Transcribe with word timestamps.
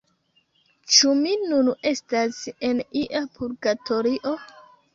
Ĉu 0.95 1.11
mi 1.19 1.33
nun 1.51 1.69
estas 1.91 2.41
en 2.71 2.83
ia 3.05 3.25
purgatorio? 3.39 4.37